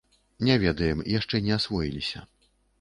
Не 0.47 0.55
ведаем, 0.63 1.05
яшчэ 1.19 1.43
не 1.51 1.55
асвоіліся. 1.59 2.27